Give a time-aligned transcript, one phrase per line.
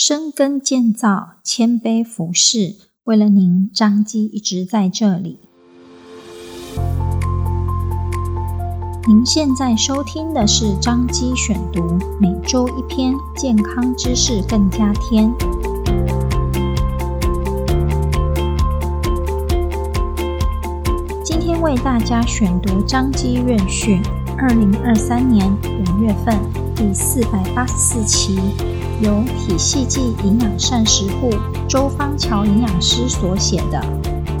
[0.00, 5.40] 深耕建造，谦卑服侍，为了您，张基一直在这里。
[9.08, 15.34] 您现在收听的是张基选读，每周一篇健康知识，更加添。
[21.24, 24.00] 今天为大家选读张基院讯，
[24.38, 26.38] 二零二三年五月份
[26.76, 28.38] 第四百八十四期。
[29.00, 31.30] 由体系剂营养膳食部
[31.68, 33.78] 周芳乔营养师所写的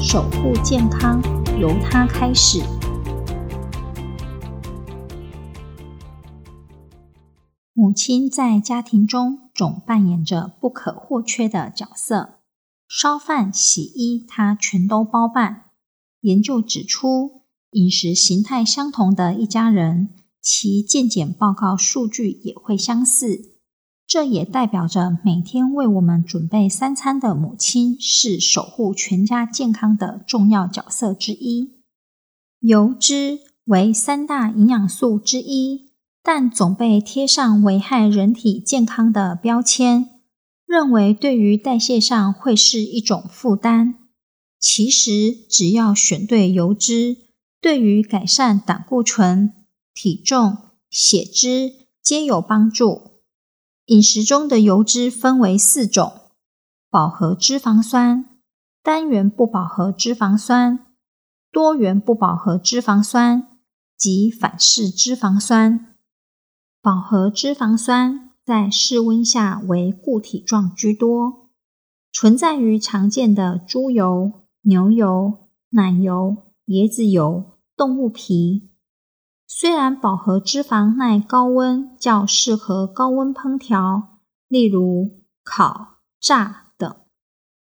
[0.00, 1.22] 守护健康，
[1.60, 2.58] 由他开始》。
[7.72, 12.40] 母亲在家庭中总扮演着不可或缺的角色，
[12.88, 15.66] 烧饭、洗衣，她全都包办。
[16.22, 20.08] 研究指出，饮食形态相同的一家人，
[20.42, 23.57] 其健检报告数据也会相似。
[24.08, 31.82] 这也代表着每天为我们准备三餐的母亲是守护全家健康的重要角色之一。
[32.60, 35.90] 油脂为三大营养素之一，
[36.22, 40.08] 但总被贴上危害人体健康的标签，
[40.64, 43.96] 认为对于代谢上会是一种负担。
[44.58, 47.18] 其实，只要选对油脂，
[47.60, 49.52] 对于改善胆固醇、
[49.92, 50.56] 体重、
[50.88, 53.07] 血脂皆有帮助。
[53.88, 56.12] 饮食中的油脂分为四种：
[56.90, 58.38] 饱和脂肪酸、
[58.82, 60.92] 单元不饱和脂肪酸、
[61.50, 63.58] 多元不饱和脂肪酸
[63.96, 65.96] 及反式脂肪酸。
[66.82, 71.48] 饱和脂肪酸在室温下为固体状居多，
[72.12, 76.36] 存在于常见的猪油、牛油、奶油、
[76.66, 78.68] 椰子油、动物皮。
[79.50, 86.94] 虽然饱和脂肪耐高温，较适合高温烹调，例如烤、炸等，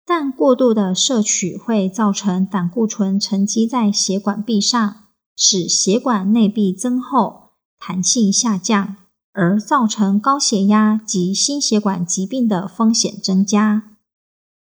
[0.05, 4.97] 但过度的摄取会造成胆固醇沉积在血管壁上，
[5.35, 8.95] 使血管内壁增厚、弹性下降，
[9.31, 13.97] 而造成高血压及心血管疾病的风险增加。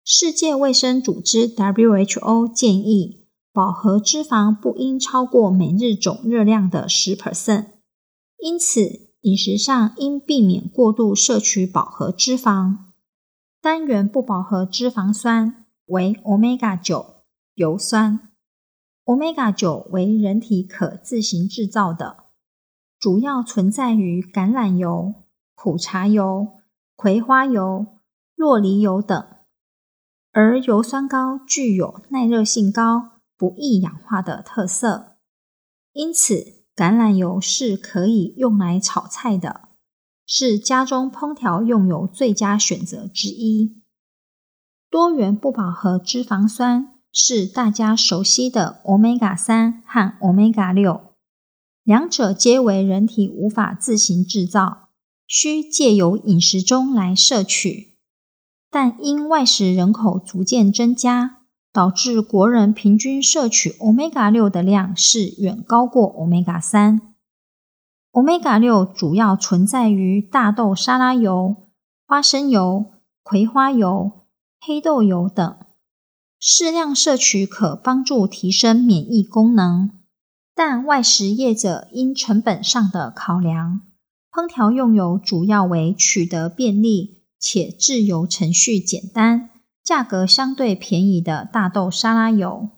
[0.03, 3.24] 世界卫生组织 （WHO） 建议。
[3.55, 7.67] 饱和脂肪不应超过每日总热量的十 percent，
[8.37, 12.79] 因此饮食上应避免过度摄取饱和脂肪。
[13.61, 17.23] 单元不饱和脂肪酸为 Omega 九
[17.53, 18.33] 油酸
[19.05, 22.25] ，Omega 九为人体可自行制造的，
[22.99, 25.13] 主要存在于橄榄油、
[25.55, 26.49] 苦茶油、
[26.97, 27.85] 葵花油、
[28.35, 29.25] 酪梨油等，
[30.33, 33.14] 而油酸膏具有耐热性高。
[33.45, 35.17] 不易氧化的特色，
[35.93, 39.69] 因此橄榄油是可以用来炒菜的，
[40.25, 43.83] 是家中烹调用油最佳选择之一。
[44.89, 51.13] 多元不饱和脂肪酸是大家熟悉的 Omega 三和 Omega 六，
[51.83, 54.89] 两者皆为人体无法自行制造，
[55.27, 57.99] 需借由饮食中来摄取，
[58.71, 61.44] 但因外食人口逐渐增加。
[61.75, 67.13] 导致国人平均摄取 Omega 六的量是远高过 Omega 三。
[68.13, 71.57] Omega 六主要存在于大豆沙拉油、
[72.07, 72.85] 花生油、
[73.23, 74.25] 葵花油、
[74.61, 75.57] 黑豆油等，
[76.39, 79.91] 适量摄取可帮助提升免疫功能。
[80.55, 83.81] 但外食业者因成本上的考量，
[84.31, 89.49] 烹调用油主要为取得便利且制油程序简单。
[89.85, 92.69] 价格相对便宜的大豆沙拉油，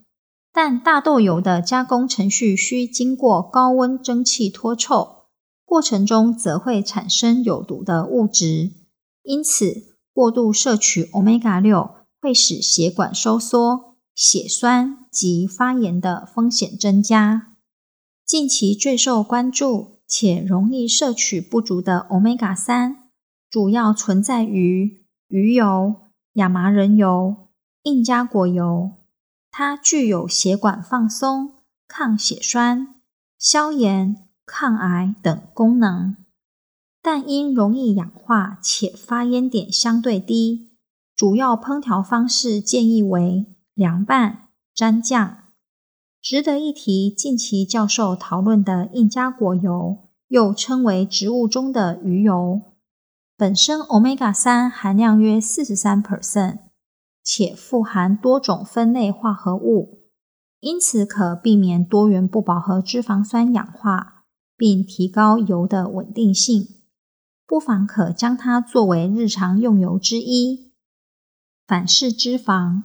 [0.51, 5.27] 但大豆油的加工程序需经过高温蒸汽脱臭，
[5.63, 8.73] 过程中则会产生有毒的物质，
[9.23, 17.53] 因此过度摄取 Omega 六会使血管收缩、血栓及发炎的风险增加。
[18.25, 23.09] 近期最受关注且容易摄取不足的 Omega 三，
[23.49, 26.06] 主要存在于鱼油。
[26.37, 27.47] 亚麻仁油、
[27.81, 28.91] 印加果油，
[29.49, 31.53] 它具有血管放松、
[31.87, 33.01] 抗血栓、
[33.39, 36.15] 消炎、抗癌等功能，
[37.01, 40.69] 但因容易氧化且发烟点相对低，
[41.15, 45.39] 主要烹调方式建议为凉拌、蘸酱。
[46.21, 52.61] 值得一提，近期教授讨论的印加果油，又称为植物中的鱼油。
[53.39, 56.57] 本身 Omega 三含量约四十三 percent，
[57.23, 60.07] 且富含多种酚类化合物，
[60.59, 64.25] 因此可避免多元不饱和脂肪酸氧化，
[64.57, 66.67] 并提高油的稳定性。
[67.45, 70.73] 不妨可将它作为日常用油之一。
[71.67, 72.81] 反式脂肪，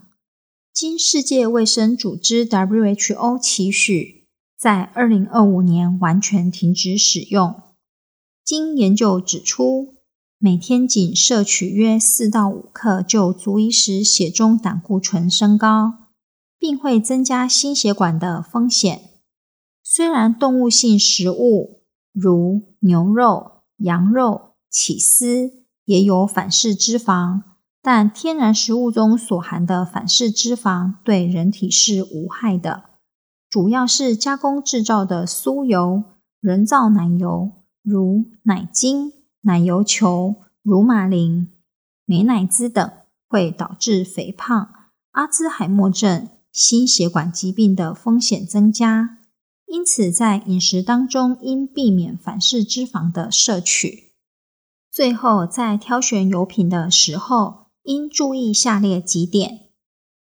[0.71, 4.29] 经世界卫生组织 WHO 期许，
[4.59, 7.55] 在二零二五年完全停止使用。
[8.45, 9.95] 经研究指出，
[10.45, 16.09] 每天仅摄取约四到五克就足以使血中胆固醇升高，
[16.59, 19.03] 并会增加心血管的风险。
[19.85, 25.53] 虽然动物性食物如牛肉、羊肉，起司
[25.85, 27.43] 也有反式脂肪，
[27.81, 32.87] 但天然食物中所含的反式脂肪对人体是无害的，
[33.49, 36.03] 主要是加工制造的酥油、
[36.41, 37.53] 人造奶油，
[37.85, 39.13] 如奶精、
[39.43, 41.51] 奶油球、乳玛琳、
[42.05, 42.93] 美乃滋等，
[43.29, 44.73] 会导致肥胖、
[45.11, 49.19] 阿兹海默症、心血管疾病的风险增加。
[49.67, 54.13] 因此，在饮食当中应避免反式脂肪的摄取。
[54.91, 59.71] 最后，在挑选油品的时候，应注意下列几点：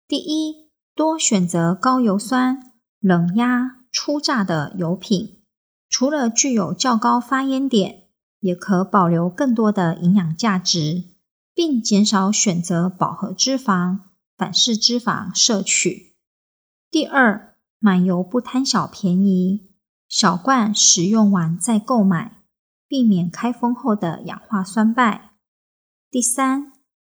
[0.06, 5.42] 第一，多选择高油酸、冷压、初榨的油品，
[5.88, 7.99] 除了具有较高发烟点，
[8.40, 11.04] 也可保留更多的营养价值，
[11.54, 14.00] 并减少选择饱和脂肪、
[14.36, 16.16] 反式脂肪摄取。
[16.90, 19.70] 第二，买油不贪小便宜，
[20.08, 22.38] 小罐使用完再购买。
[22.88, 25.34] 避免开封后的氧化酸败。
[26.10, 26.72] 第三，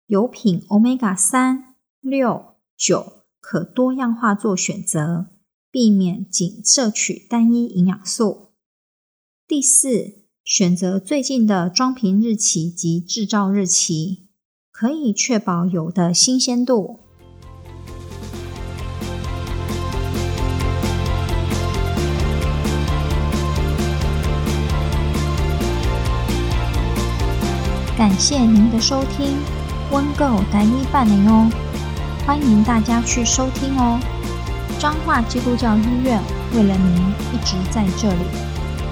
[0.06, 5.32] 油品 Omega 三、六、九可多样化做选择，
[5.72, 8.52] 避免仅摄取单一营养素。
[9.48, 14.24] 第四，选择最近的装瓶日期及制造日期，
[14.74, 17.00] 可以确保油的新鲜度。
[27.98, 29.38] 感谢您的收听，
[29.92, 31.50] 温购单一半零哦，
[32.26, 33.98] 欢迎大家去收听哦。
[34.78, 36.22] 彰化基督教医院
[36.54, 36.98] 为了您
[37.32, 38.26] 一直在这里，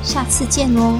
[0.02, 0.98] 下次见喽。